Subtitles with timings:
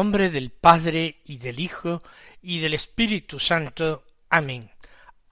[0.00, 2.02] Nombre del Padre y del Hijo
[2.40, 4.02] y del Espíritu Santo.
[4.30, 4.70] Amén.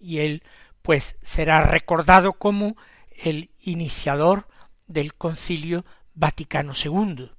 [0.00, 0.42] y él
[0.82, 2.76] pues será recordado como
[3.10, 4.48] el iniciador
[4.86, 5.84] del concilio
[6.14, 7.30] Vaticano II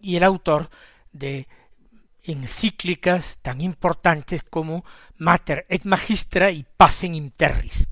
[0.00, 0.70] y el autor
[1.12, 1.46] de
[2.22, 4.84] encíclicas tan importantes como
[5.16, 7.88] Mater et Magistra y Pacem in Terris.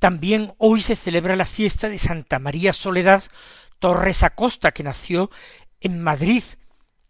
[0.00, 3.22] También hoy se celebra la fiesta de Santa María Soledad
[3.78, 5.30] Torres Acosta, que nació
[5.82, 6.42] en Madrid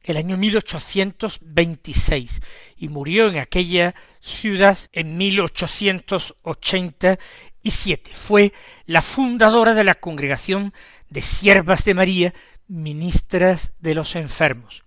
[0.05, 2.41] el año 1826
[2.77, 8.13] y murió en aquella ciudad en 1887.
[8.15, 8.53] Fue
[8.87, 10.75] la fundadora de la congregación
[11.09, 12.35] de Siervas de María,
[12.67, 14.83] ministras de los enfermos,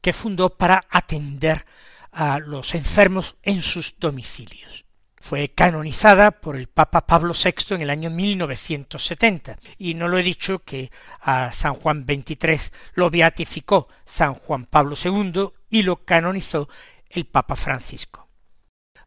[0.00, 1.66] que fundó para atender
[2.12, 4.83] a los enfermos en sus domicilios.
[5.24, 9.58] Fue canonizada por el Papa Pablo VI en el año 1970.
[9.78, 14.96] Y no lo he dicho que a San Juan XXIII lo beatificó San Juan Pablo
[15.02, 16.68] II y lo canonizó
[17.08, 18.28] el Papa Francisco.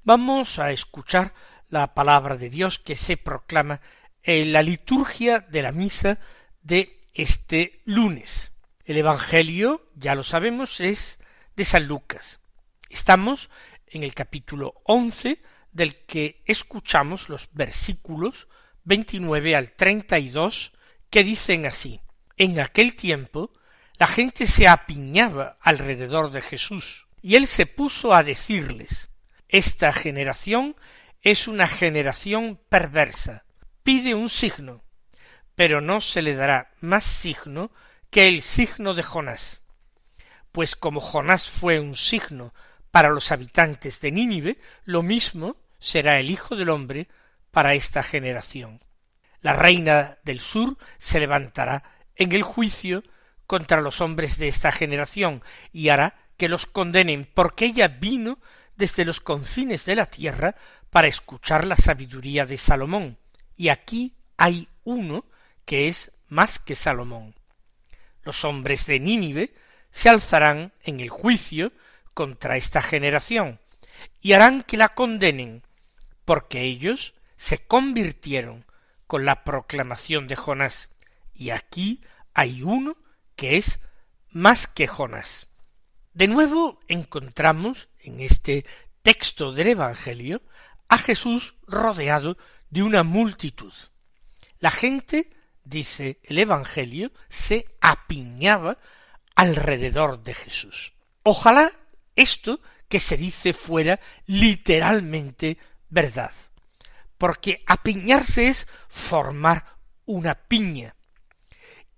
[0.02, 1.36] Vamos a escuchar
[1.70, 3.80] la palabra de Dios que se proclama
[4.24, 6.18] en la liturgia de la misa
[6.64, 8.54] de este lunes.
[8.86, 11.20] El Evangelio, ya lo sabemos, es
[11.56, 12.40] de San Lucas.
[12.90, 13.52] Estamos
[13.86, 15.40] en el capítulo once
[15.78, 18.48] del que escuchamos los versículos
[18.84, 20.74] 29 al 32
[21.10, 22.02] que dicen así,
[22.36, 23.54] en aquel tiempo
[24.00, 29.10] la gente se apiñaba alrededor de Jesús, y él se puso a decirles,
[29.50, 30.76] esta generación
[31.22, 33.46] es una generación perversa,
[33.84, 34.84] pide un signo,
[35.56, 37.72] pero no se le dará más signo
[38.10, 39.62] que el signo de Jonás.
[40.52, 42.54] Pues como Jonás fue un signo
[42.90, 47.08] para los habitantes de Nínive, lo mismo será el Hijo del hombre
[47.52, 48.84] para esta generación.
[49.42, 51.84] La reina del sur se levantará
[52.16, 53.04] en el juicio
[53.46, 58.40] contra los hombres de esta generación y hará que los condenen porque ella vino
[58.76, 60.56] desde los confines de la tierra
[60.90, 63.18] para escuchar la sabiduría de Salomón.
[63.56, 65.26] Y aquí hay uno
[65.66, 67.36] que es más que Salomón.
[68.24, 69.54] Los hombres de Nínive
[69.92, 71.72] se alzarán en el juicio
[72.14, 73.60] contra esta generación
[74.22, 75.64] y harán que la condenen
[76.28, 78.66] porque ellos se convirtieron
[79.08, 80.90] con la proclamación de Jonás,
[81.34, 82.02] y aquí
[82.34, 82.98] hay uno
[83.38, 83.80] que es
[84.30, 85.50] más que Jonás.
[86.12, 88.66] De nuevo encontramos en este
[89.04, 90.42] texto del Evangelio
[90.90, 92.38] a Jesús rodeado
[92.70, 93.72] de una multitud.
[94.60, 95.30] La gente,
[95.64, 98.80] dice el Evangelio, se apiñaba
[99.34, 100.92] alrededor de Jesús.
[101.24, 101.72] Ojalá
[102.18, 102.60] esto
[102.90, 105.58] que se dice fuera literalmente
[105.90, 106.32] verdad,
[107.18, 110.96] porque apiñarse es formar una piña.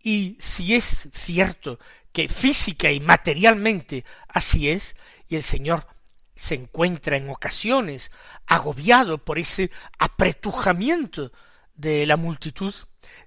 [0.01, 1.79] Y si es cierto
[2.11, 4.95] que física y materialmente así es,
[5.27, 5.87] y el Señor
[6.35, 8.11] se encuentra en ocasiones
[8.47, 11.31] agobiado por ese apretujamiento
[11.75, 12.73] de la multitud,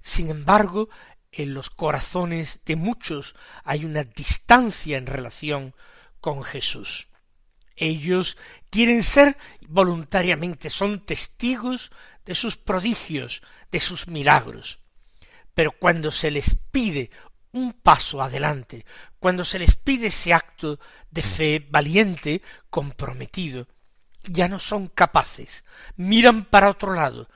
[0.01, 0.89] sin embargo,
[1.31, 5.75] en los corazones de muchos hay una distancia en relación
[6.19, 7.07] con Jesús.
[7.75, 8.37] Ellos
[8.69, 9.37] quieren ser
[9.67, 11.91] voluntariamente, son testigos
[12.25, 13.41] de sus prodigios,
[13.71, 14.79] de sus milagros.
[15.53, 17.09] Pero cuando se les pide
[17.51, 18.85] un paso adelante,
[19.19, 20.79] cuando se les pide ese acto
[21.11, 23.67] de fe valiente, comprometido,
[24.23, 25.63] ya no son capaces,
[25.95, 27.29] miran para otro lado,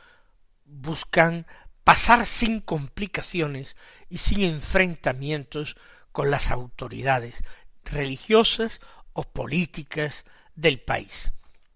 [0.66, 1.46] buscan
[1.84, 3.76] pasar sin complicaciones
[4.10, 5.78] y sin enfrentamientos
[6.12, 7.44] con las autoridades
[7.84, 8.82] religiosas
[9.18, 11.34] o políticas del país.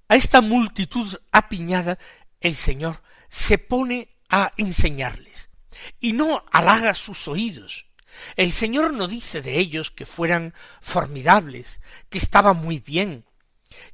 [0.07, 1.97] A esta multitud apiñada
[2.39, 5.49] el Señor se pone a enseñarles
[5.99, 7.87] y no halaga sus oídos.
[8.35, 13.25] El Señor no dice de ellos que fueran formidables, que estaban muy bien,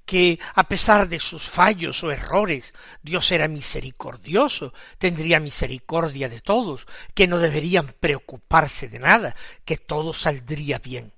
[0.05, 6.85] que a pesar de sus fallos o errores Dios era misericordioso, tendría misericordia de todos,
[7.13, 11.13] que no deberían preocuparse de nada, que todo saldría bien.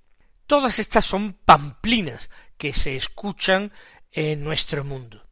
[0.49, 3.71] Todas estas son pamplinas que se escuchan
[4.11, 5.29] en nuestro mundo.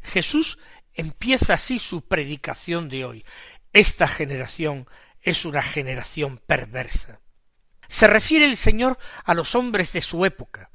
[0.00, 0.58] Jesús
[0.94, 3.24] empieza así su predicación de hoy.
[3.74, 4.88] Esta generación
[5.20, 7.20] es una generación perversa.
[7.88, 10.70] Se refiere el Señor a los hombres de su época,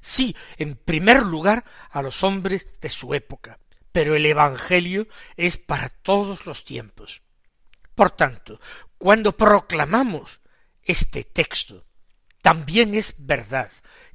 [0.00, 3.58] sí, en primer lugar a los hombres de su época,
[3.90, 7.22] pero el Evangelio es para todos los tiempos.
[7.96, 8.60] Por tanto,
[8.96, 10.40] cuando proclamamos
[10.84, 11.87] este texto,
[12.42, 13.70] también es verdad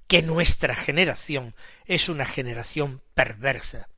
[0.08, 1.56] que nuestra generación
[1.86, 3.90] es una generación perversa,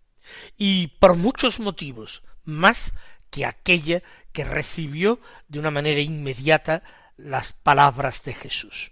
[0.58, 2.94] y por muchos motivos más
[3.30, 4.02] que aquella
[4.32, 6.84] que recibió de una manera inmediata
[7.18, 8.92] las palabras de Jesús.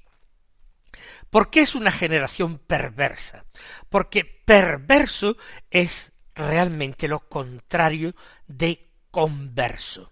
[1.29, 3.45] ¿Por qué es una generación perversa?
[3.89, 5.37] Porque perverso
[5.71, 8.15] es realmente lo contrario
[8.47, 10.11] de converso.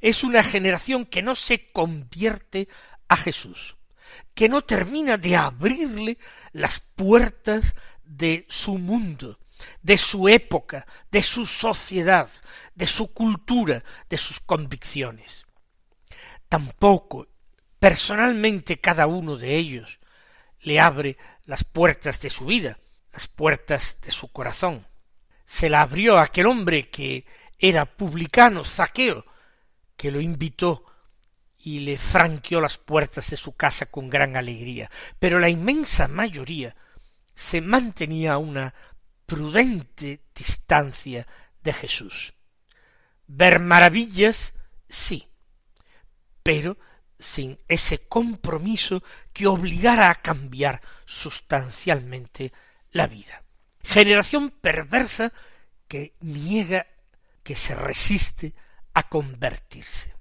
[0.00, 2.68] Es una generación que no se convierte
[3.08, 3.76] a Jesús,
[4.38, 6.16] que no termina de abrirle
[6.52, 7.74] las puertas
[8.04, 9.40] de su mundo,
[9.82, 12.30] de su época, de su sociedad,
[12.76, 15.44] de su cultura, de sus convicciones.
[16.48, 17.26] Tampoco
[17.80, 19.98] personalmente cada uno de ellos
[20.60, 22.78] le abre las puertas de su vida,
[23.12, 24.86] las puertas de su corazón.
[25.46, 27.26] Se la abrió aquel hombre que
[27.58, 29.26] era publicano, Zaqueo,
[29.96, 30.84] que lo invitó
[31.68, 34.90] y le franqueó las puertas de su casa con gran alegría.
[35.18, 36.74] Pero la inmensa mayoría
[37.34, 38.72] se mantenía a una
[39.26, 41.26] prudente distancia
[41.62, 42.32] de Jesús.
[43.26, 44.54] Ver maravillas,
[44.88, 45.28] sí,
[46.42, 46.78] pero
[47.18, 49.02] sin ese compromiso
[49.34, 52.50] que obligara a cambiar sustancialmente
[52.92, 53.42] la vida.
[53.82, 55.34] Generación perversa
[55.86, 56.86] que niega,
[57.42, 58.54] que se resiste
[58.94, 60.17] a convertirse.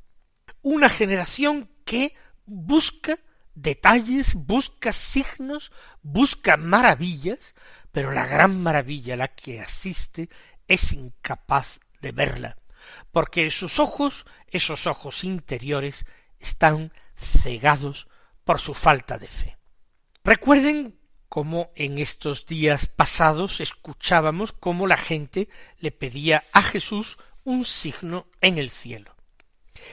[0.61, 2.15] Una generación que
[2.45, 3.19] busca
[3.55, 5.71] detalles, busca signos,
[6.03, 7.55] busca maravillas,
[7.91, 10.29] pero la gran maravilla a la que asiste
[10.67, 12.57] es incapaz de verla,
[13.11, 16.05] porque sus ojos, esos ojos interiores,
[16.39, 18.07] están cegados
[18.43, 19.57] por su falta de fe.
[20.23, 25.49] Recuerden cómo en estos días pasados escuchábamos cómo la gente
[25.79, 29.16] le pedía a Jesús un signo en el cielo.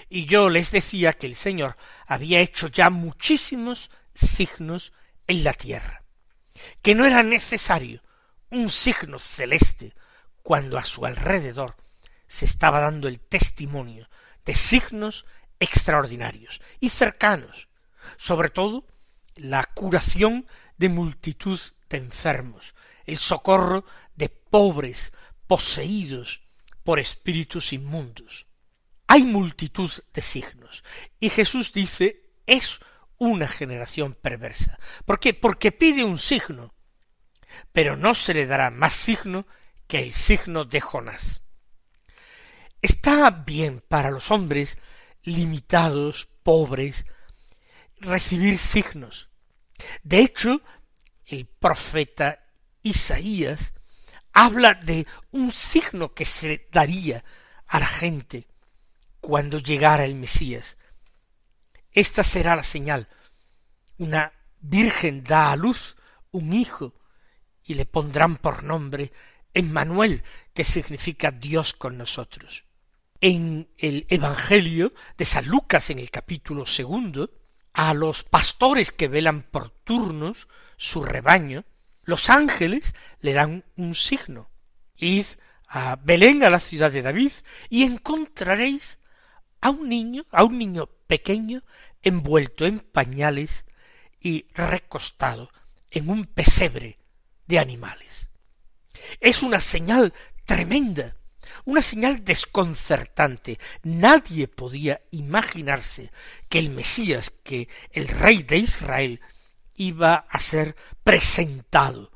[0.09, 4.93] Y yo les decía que el Señor había hecho ya muchísimos signos
[5.27, 6.05] en la tierra,
[6.83, 8.03] que no era necesario
[8.51, 9.95] un signo celeste
[10.43, 11.77] cuando a su alrededor
[12.29, 14.09] se estaba dando el testimonio
[14.45, 15.25] de signos
[15.59, 17.69] extraordinarios y cercanos,
[18.17, 18.87] sobre todo
[19.37, 20.47] la curación
[20.77, 21.59] de multitud
[21.89, 22.75] de enfermos,
[23.07, 23.85] el socorro
[24.15, 25.13] de pobres
[25.47, 26.43] poseídos
[26.83, 28.47] por espíritus inmundos.
[29.07, 30.83] Hay multitud de signos,
[31.21, 32.79] y Jesús dice es
[33.19, 34.79] una generación perversa.
[35.05, 35.35] ¿Por qué?
[35.35, 36.75] Porque pide un signo,
[37.73, 39.47] pero no se le dará más signo
[39.87, 41.43] que el signo de Jonás.
[42.83, 44.79] Está bien para los hombres
[45.23, 47.07] limitados, pobres,
[47.97, 49.31] recibir signos.
[50.03, 50.61] De hecho,
[51.27, 52.45] el profeta
[52.83, 53.73] Isaías
[54.33, 57.25] habla de un signo que se daría
[57.67, 58.47] a la gente
[59.27, 60.77] cuando llegara el Mesías.
[61.91, 63.09] Esta será la señal.
[63.99, 65.97] Una virgen da a luz
[66.31, 66.95] un hijo
[67.63, 69.13] y le pondrán por nombre
[69.53, 72.65] Emmanuel, que significa Dios con nosotros
[73.25, 77.31] en el Evangelio de San Lucas en el capítulo segundo,
[77.73, 81.65] a los pastores que velan por turnos su rebaño,
[82.03, 84.51] Los ángeles le dan un signo.
[84.97, 85.25] Id
[85.67, 87.33] a Belén, a la ciudad de David,
[87.71, 88.99] y encontraréis
[89.65, 91.63] a un niño, a un niño pequeño,
[92.03, 93.65] envuelto en pañales
[94.21, 95.49] y recostado
[95.91, 96.99] en un pesebre
[97.47, 98.29] de animales.
[99.21, 100.13] Es una señal
[100.45, 101.17] tremenda,
[101.65, 103.59] una señal desconcertante.
[103.85, 106.11] Nadie podía imaginarse
[106.51, 109.23] que el Mesías, que el rey de Israel,
[109.77, 112.13] iba a ser presentado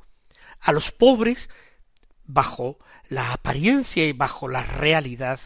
[0.61, 1.49] a los pobres
[2.27, 2.79] bajo
[3.09, 5.41] la apariencia y bajo la realidad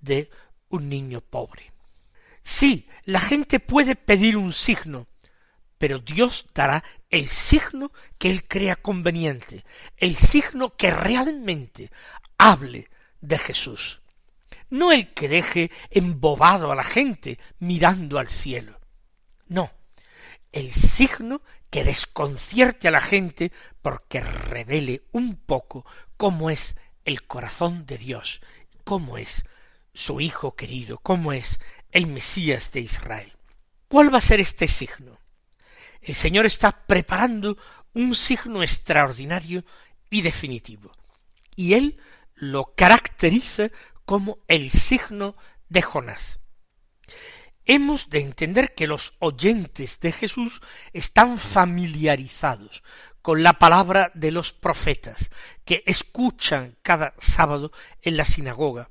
[0.00, 0.30] de
[0.74, 1.72] un niño pobre.
[2.42, 5.06] Sí, la gente puede pedir un signo,
[5.78, 9.64] pero Dios dará el signo que Él crea conveniente,
[9.96, 11.90] el signo que realmente
[12.38, 12.90] hable
[13.20, 14.00] de Jesús.
[14.68, 18.80] No el que deje embobado a la gente mirando al cielo.
[19.46, 19.70] No,
[20.52, 23.52] el signo que desconcierte a la gente
[23.82, 28.40] porque revele un poco cómo es el corazón de Dios,
[28.84, 29.44] cómo es
[29.94, 31.60] su Hijo querido, cómo es
[31.92, 33.32] el Mesías de Israel.
[33.88, 35.18] ¿Cuál va a ser este signo?
[36.02, 37.56] El Señor está preparando
[37.94, 39.64] un signo extraordinario
[40.10, 40.92] y definitivo,
[41.56, 41.98] y Él
[42.34, 43.70] lo caracteriza
[44.04, 45.36] como el signo
[45.68, 46.40] de Jonás.
[47.64, 50.60] Hemos de entender que los oyentes de Jesús
[50.92, 52.82] están familiarizados
[53.22, 55.30] con la palabra de los profetas,
[55.64, 57.72] que escuchan cada sábado
[58.02, 58.90] en la sinagoga,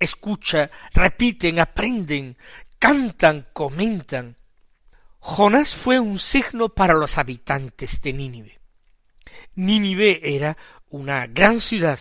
[0.00, 2.36] escuchan, repiten, aprenden,
[2.78, 4.36] cantan, comentan.
[5.20, 8.60] Jonás fue un signo para los habitantes de Nínive.
[9.54, 10.56] Nínive era
[10.88, 12.00] una gran ciudad,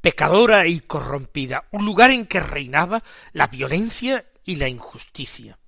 [0.00, 5.58] pecadora y corrompida, un lugar en que reinaba la violencia y la injusticia.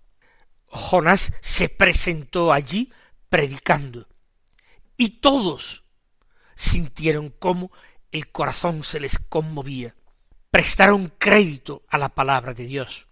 [0.67, 2.93] Jonás se presentó allí
[3.29, 4.09] predicando,
[4.97, 5.85] y todos
[6.57, 7.71] sintieron cómo
[8.11, 9.95] el corazón se les conmovía,
[10.55, 13.09] prestaron crédito a la palabra de Dios,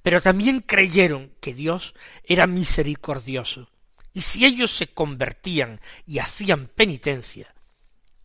[0.00, 1.92] pero también creyeron que Dios
[2.24, 3.68] era misericordioso,
[4.14, 7.54] y si ellos se convertían y hacían penitencia,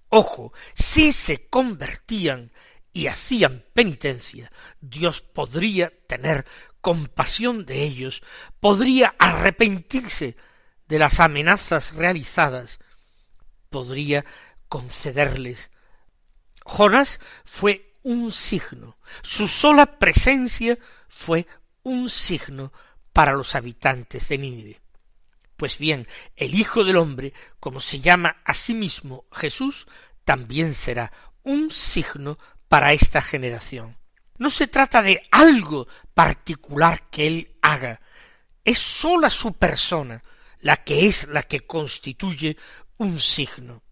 [0.07, 2.53] ojo, si se convertían
[2.93, 6.45] y hacían penitencia, Dios podría tener
[6.79, 8.23] compasión de ellos,
[8.61, 10.37] podría arrepentirse
[10.87, 12.79] de las amenazas realizadas
[13.69, 14.23] podría
[14.69, 15.69] concederles.
[16.63, 21.47] Jonás fue un signo, su sola presencia fue
[21.83, 22.71] un signo
[23.11, 24.81] para los habitantes de Nínive.
[25.57, 29.87] Pues bien, el Hijo del Hombre, como se llama a sí mismo Jesús,
[30.25, 31.11] también será
[31.43, 33.97] un signo para esta generación.
[34.37, 38.01] No se trata de algo particular que él haga,
[38.63, 40.21] es sola su persona
[40.61, 42.57] la que es la que constituye
[42.97, 43.83] un signo.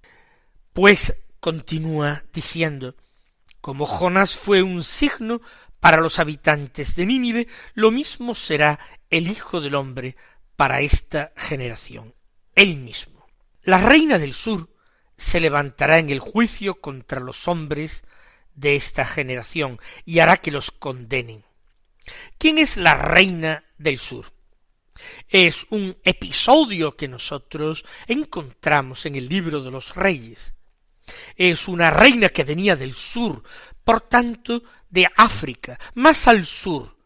[0.74, 2.96] Pues continúa diciendo,
[3.62, 5.42] como Jonás fue un signo
[5.80, 10.16] para los habitantes de Nínive, lo mismo será el Hijo del Hombre
[10.56, 12.14] para esta generación,
[12.56, 13.26] él mismo.
[13.64, 14.70] La reina del sur
[15.18, 18.04] se levantará en el juicio contra los hombres
[18.56, 21.44] de esta generación y hará que los condenen.
[22.38, 24.26] ¿Quién es la reina del sur?
[25.30, 30.54] Es un episodio que nosotros encontramos en el libro de los reyes.
[31.36, 33.44] Es una reina que venía del sur,
[33.84, 36.98] por tanto de África, más al sur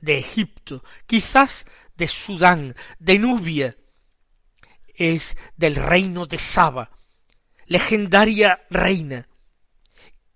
[0.00, 3.76] de Egipto, quizás de Sudán, de Nubia,
[4.94, 6.90] es del reino de Saba,
[7.66, 9.28] legendaria reina.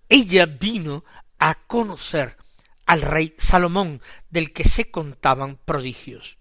[0.09, 1.05] Ella vino
[1.39, 2.37] a conocer
[2.87, 6.39] al rey Salomón, del que se contaban prodigios.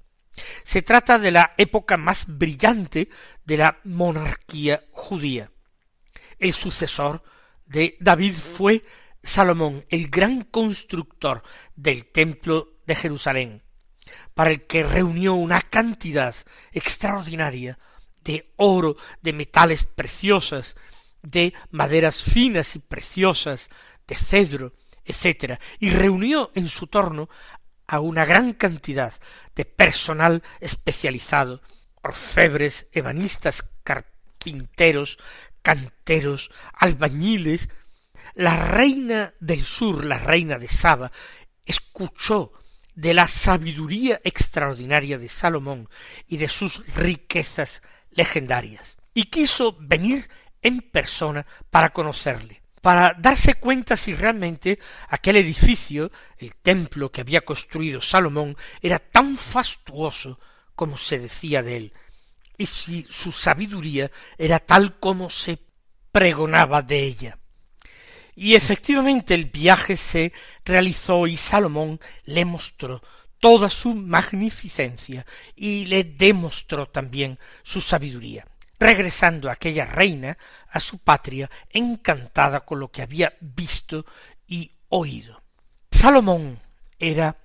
[0.63, 3.09] Se trata de la época más brillante
[3.45, 5.51] de la monarquía judía.
[6.41, 7.24] El sucesor
[7.67, 8.81] de David fue
[9.24, 11.43] Salomón, el gran constructor
[11.75, 13.62] del templo de Jerusalén,
[14.33, 16.36] para el que reunió una cantidad
[16.71, 17.77] extraordinaria
[18.24, 20.75] de oro, de metales preciosos,
[21.21, 23.69] de maderas finas y preciosas,
[24.07, 24.74] de cedro,
[25.05, 27.29] etc., y reunió en su torno
[27.86, 29.13] a una gran cantidad
[29.55, 31.62] de personal especializado,
[32.01, 35.19] orfebres, ebanistas, carpinteros,
[35.62, 37.70] canteros, albañiles.
[38.34, 41.12] La reina del sur, la reina de Saba,
[41.65, 42.53] escuchó
[42.96, 45.89] de la sabiduría extraordinaria de Salomón
[46.27, 50.30] y de sus riquezas legendarias, y quiso venir
[50.62, 57.41] en persona para conocerle para darse cuenta si realmente aquel edificio, el templo que había
[57.41, 60.39] construido Salomón, era tan fastuoso
[60.75, 61.94] como se decía de él,
[62.62, 65.58] y si su sabiduría era tal como se
[66.12, 67.39] pregonaba de ella.
[68.36, 70.32] Y efectivamente el viaje se
[70.63, 73.01] realizó y Salomón le mostró
[73.39, 75.25] toda su magnificencia
[75.56, 78.46] y le demostró también su sabiduría,
[78.80, 80.38] regresando aquella reina
[80.70, 84.06] a su patria encantada con lo que había visto
[84.48, 85.41] y oído.
[85.89, 86.60] Salomón
[87.00, 87.36] era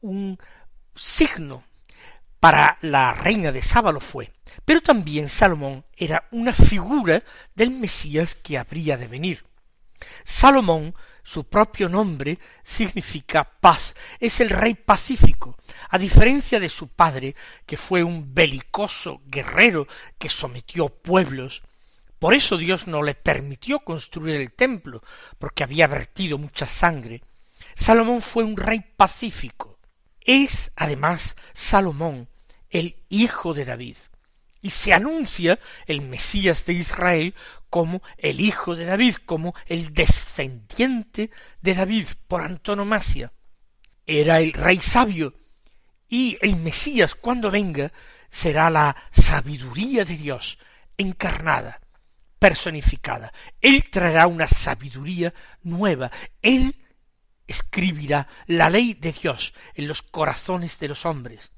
[0.00, 0.36] un
[0.96, 1.69] signo
[2.40, 4.32] para la reina de Sábalo fue,
[4.64, 7.22] pero también Salomón era una figura
[7.54, 9.44] del Mesías que habría de venir.
[10.24, 15.56] Salomón, su propio nombre, significa paz, es el rey pacífico,
[15.90, 19.86] a diferencia de su padre, que fue un belicoso guerrero
[20.18, 21.62] que sometió pueblos,
[22.18, 25.02] por eso Dios no le permitió construir el templo,
[25.38, 27.22] porque había vertido mucha sangre.
[27.74, 29.79] Salomón fue un rey pacífico.
[30.20, 32.28] Es, además, Salomón
[32.70, 33.96] el hijo de David.
[34.62, 37.34] Y se anuncia el Mesías de Israel
[37.68, 41.30] como el hijo de David, como el descendiente
[41.62, 43.32] de David por antonomasia.
[44.06, 45.34] Era el rey sabio,
[46.08, 47.92] y el Mesías cuando venga
[48.28, 50.58] será la sabiduría de Dios
[50.98, 51.80] encarnada
[52.38, 53.32] personificada.
[53.60, 56.10] Él traerá una sabiduría nueva.
[56.42, 56.74] Él
[57.50, 61.50] escribirá la ley de Dios en los corazones de los hombres,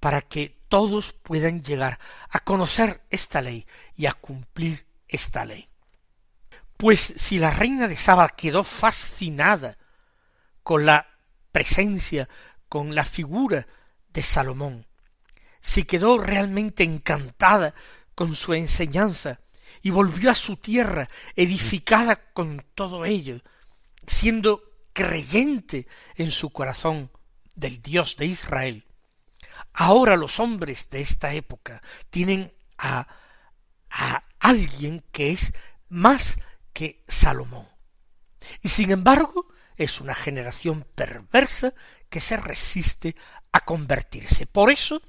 [0.00, 1.98] para que todos puedan llegar
[2.30, 5.68] a conocer esta ley y a cumplir esta ley.
[6.78, 9.76] Pues si la reina de Saba quedó fascinada
[10.62, 11.06] con la
[11.52, 12.26] presencia,
[12.70, 13.66] con la figura
[14.08, 14.86] de Salomón,
[15.60, 17.74] si quedó realmente encantada
[18.14, 19.40] con su enseñanza,
[19.82, 23.42] y volvió a su tierra edificada con todo ello,
[24.06, 24.67] siendo
[24.98, 27.12] creyente en su corazón
[27.54, 28.84] del Dios de Israel.
[29.72, 33.06] Ahora los hombres de esta época tienen a,
[33.90, 35.52] a alguien que es
[35.88, 36.40] más
[36.72, 37.68] que Salomón.
[38.60, 39.46] Y sin embargo
[39.76, 41.74] es una generación perversa
[42.08, 43.14] que se resiste
[43.52, 44.46] a convertirse.
[44.46, 45.00] Por eso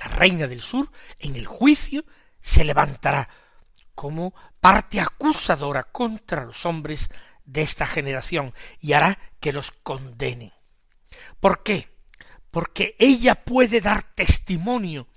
[0.00, 2.04] la reina del sur en el juicio
[2.42, 3.28] se levantará
[3.94, 7.08] como parte acusadora contra los hombres
[7.48, 10.52] de esta generación y hará que los condenen.
[11.40, 11.88] ¿Por qué?
[12.50, 15.08] Porque ella puede dar testimonio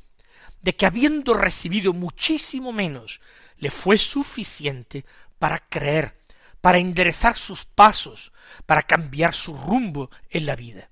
[0.62, 3.20] de que habiendo recibido muchísimo menos,
[3.58, 5.06] le fue suficiente
[5.40, 6.22] para creer,
[6.62, 8.32] para enderezar sus pasos,
[8.66, 10.90] para cambiar su rumbo en la vida.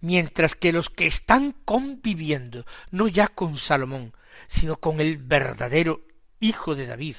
[0.00, 4.12] Mientras que los que están conviviendo, no ya con Salomón,
[4.48, 6.04] sino con el verdadero
[6.40, 7.16] hijo de David,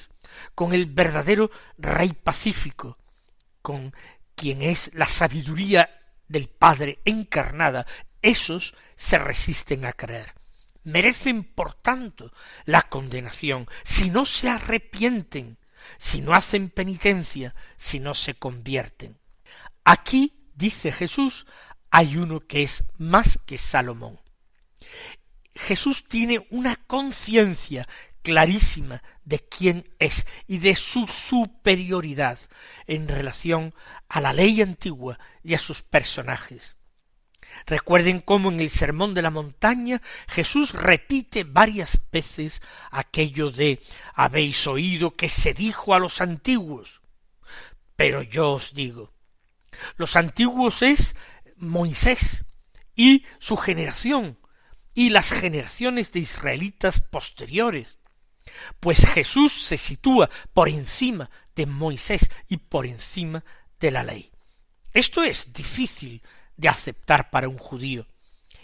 [0.54, 2.98] con el verdadero rey pacífico,
[3.62, 3.94] con
[4.34, 7.86] quien es la sabiduría del Padre encarnada,
[8.22, 10.34] esos se resisten a creer.
[10.84, 12.32] Merecen, por tanto,
[12.64, 15.58] la condenación si no se arrepienten,
[15.98, 19.18] si no hacen penitencia, si no se convierten.
[19.84, 21.46] Aquí, dice Jesús,
[21.90, 24.20] hay uno que es más que Salomón.
[25.54, 27.86] Jesús tiene una conciencia
[28.22, 32.38] clarísima de quién es y de su superioridad
[32.86, 33.74] en relación
[34.08, 36.76] a la ley antigua y a sus personajes.
[37.66, 43.80] Recuerden cómo en el Sermón de la Montaña Jesús repite varias veces aquello de
[44.14, 47.00] habéis oído que se dijo a los antiguos.
[47.96, 49.12] Pero yo os digo,
[49.96, 51.16] los antiguos es
[51.56, 52.44] Moisés
[52.94, 54.38] y su generación
[54.94, 57.99] y las generaciones de israelitas posteriores,
[58.80, 63.44] pues Jesús se sitúa por encima de Moisés y por encima
[63.78, 64.30] de la ley.
[64.92, 66.22] Esto es difícil
[66.56, 68.06] de aceptar para un judío.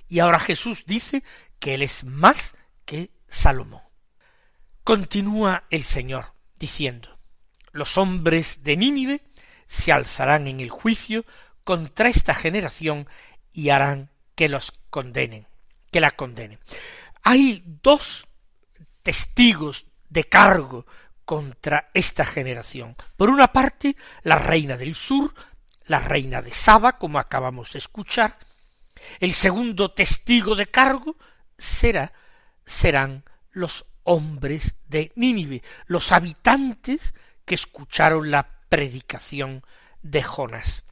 [0.09, 1.23] Y ahora Jesús dice
[1.59, 3.83] que él es más que Salomón.
[4.85, 7.19] Continúa el Señor diciendo,
[7.73, 9.23] los hombres de Nínive
[9.67, 11.25] se alzarán en el juicio
[11.65, 13.09] contra esta generación
[13.53, 15.47] y harán que los condenen,
[15.91, 16.61] que la condenen.
[17.23, 18.26] Hay dos
[19.07, 20.85] testigos de cargo
[21.25, 22.97] contra esta generación.
[23.17, 25.33] Por una parte, la reina del sur,
[25.87, 28.37] la reina de Saba, como acabamos de escuchar.
[29.21, 31.15] El segundo testigo de cargo
[31.57, 32.13] será,
[32.65, 37.15] serán los hombres de Nínive, los habitantes
[37.45, 39.63] que escucharon la predicación
[40.03, 40.83] de Jonás.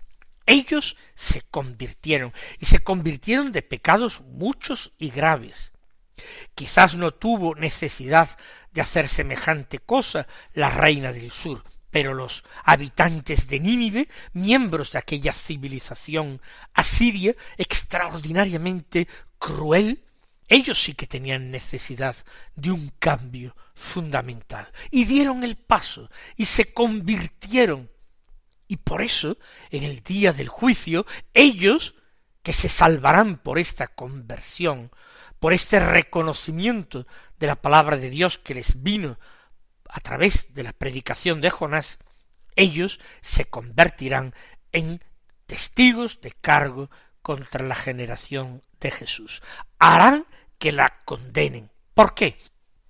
[0.47, 5.74] Ellos se convirtieron, y se convirtieron de pecados muchos y graves.
[6.55, 8.37] Quizás no tuvo necesidad
[8.73, 14.99] de hacer semejante cosa la reina del sur, pero los habitantes de Nínive, miembros de
[14.99, 16.41] aquella civilización
[16.73, 19.07] asiria extraordinariamente
[19.39, 20.05] cruel,
[20.49, 22.17] Ellos sí que tenían necesidad
[22.55, 27.91] de un cambio fundamental y dieron el paso y se convirtieron.
[28.69, 29.39] Y por eso,
[29.71, 31.95] en el día del juicio, ellos,
[32.43, 34.91] que se salvarán por esta conversión,
[35.45, 37.07] por este reconocimiento
[37.39, 39.19] de la palabra de Dios que les vino
[39.91, 41.99] a través de la predicación de Jonás,
[42.57, 44.33] ellos se convertirán
[44.73, 45.05] en
[45.45, 46.89] testigos de cargo
[47.21, 49.43] contra la generación de Jesús.
[49.79, 50.25] Harán
[50.57, 51.71] que la condenen.
[51.93, 52.39] ¿Por qué?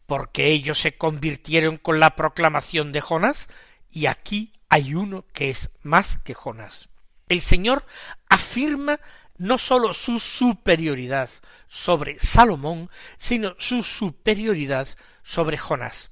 [0.07, 3.49] Porque ellos se convirtieron con la proclamación de Jonás
[3.91, 6.89] y aquí hay uno que es más que Jonás.
[7.29, 7.85] El Señor
[8.29, 9.01] afirma
[9.37, 11.31] no sólo su superioridad
[11.69, 14.89] sobre Salomón, sino su superioridad
[15.23, 16.11] sobre Jonás.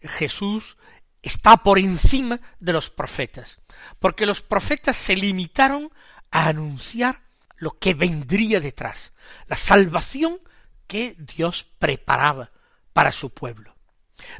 [0.00, 0.76] Jesús
[1.22, 3.58] está por encima de los profetas,
[3.98, 5.90] porque los profetas se limitaron
[6.30, 7.20] a anunciar
[7.56, 9.12] lo que vendría detrás,
[9.46, 10.38] la salvación
[10.86, 12.50] que Dios preparaba
[12.92, 13.76] para su pueblo.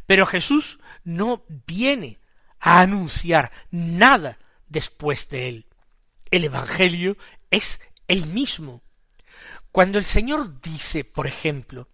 [0.06, 2.18] Pero Jesús no viene
[2.58, 5.66] a anunciar nada después de él.
[6.30, 7.16] El Evangelio
[7.50, 8.82] es el mismo.
[9.70, 11.88] Cuando el Señor dice, por ejemplo,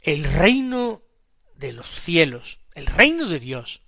[0.00, 1.02] el reino
[1.56, 3.82] de los cielos, el reino de Dios,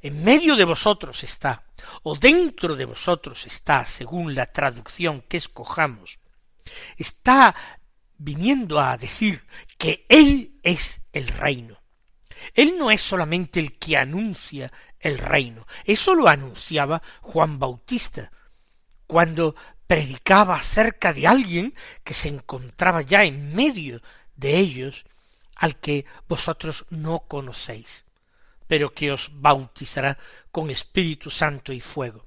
[0.00, 1.66] en medio de vosotros está,
[2.04, 6.18] o dentro de vosotros está, según la traducción que escojamos,
[6.96, 7.54] está
[8.16, 9.44] viniendo a decir
[9.76, 11.82] que Él es el reino.
[12.54, 18.32] Él no es solamente el que anuncia el reino, eso lo anunciaba Juan Bautista,
[19.06, 19.54] cuando
[19.86, 24.00] predicaba acerca de alguien que se encontraba ya en medio
[24.36, 25.04] de ellos,
[25.56, 28.04] al que vosotros no conocéis
[28.66, 30.18] pero que os bautizará
[30.50, 32.26] con Espíritu Santo y fuego.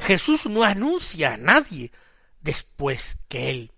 [0.00, 1.92] Jesús no anuncia a nadie
[2.40, 3.72] después que él.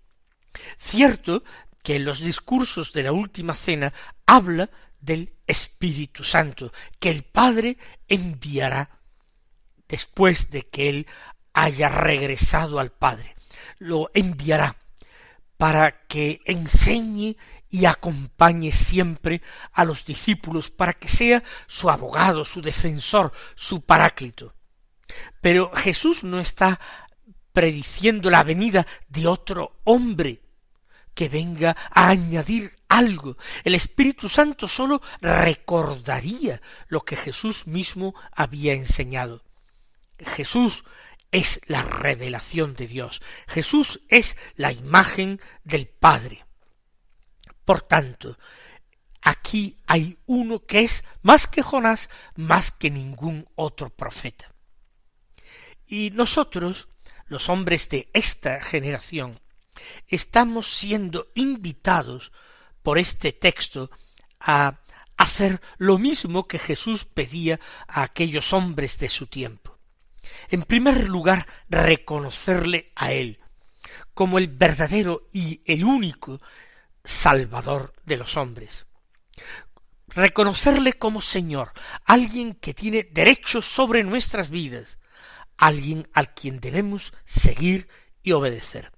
[0.77, 1.43] Cierto
[1.83, 3.93] que en los discursos de la última cena
[4.25, 4.69] habla
[4.99, 9.01] del Espíritu Santo, que el Padre enviará
[9.87, 11.07] después de que él
[11.53, 13.35] haya regresado al Padre.
[13.79, 14.75] Lo enviará
[15.57, 17.37] para que enseñe
[17.69, 24.53] y acompañe siempre a los discípulos para que sea su abogado, su defensor, su paráclito.
[25.39, 26.79] Pero Jesús no está
[27.53, 30.41] prediciendo la venida de otro hombre
[31.13, 33.37] que venga a añadir algo.
[33.63, 39.43] El Espíritu Santo sólo recordaría lo que Jesús mismo había enseñado.
[40.19, 40.83] Jesús
[41.31, 43.21] es la revelación de Dios.
[43.47, 46.45] Jesús es la imagen del Padre.
[47.63, 48.37] Por tanto,
[49.21, 54.53] aquí hay uno que es más que Jonás, más que ningún otro profeta.
[55.87, 56.87] Y nosotros,
[57.27, 59.39] los hombres de esta generación,
[60.07, 62.31] estamos siendo invitados
[62.83, 63.89] por este texto
[64.39, 64.79] a
[65.17, 69.60] hacer lo mismo que Jesús pedía a aquellos hombres de su tiempo.
[70.49, 73.39] En primer lugar, reconocerle a Él
[74.13, 76.41] como el verdadero y el único
[77.03, 78.85] Salvador de los hombres.
[80.07, 81.71] Reconocerle como Señor,
[82.05, 84.99] alguien que tiene derechos sobre nuestras vidas,
[85.57, 87.87] alguien al quien debemos seguir
[88.21, 88.91] y obedecer,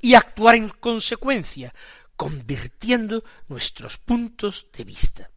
[0.00, 1.74] y actuar en consecuencia,
[2.16, 5.30] convirtiendo nuestros puntos de vista.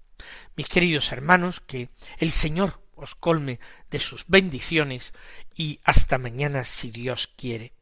[0.56, 5.14] Mis queridos hermanos, que el Señor os colme de sus bendiciones
[5.56, 7.74] y hasta mañana si Dios quiere.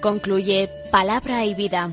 [0.00, 1.92] Concluye Palabra y Vida,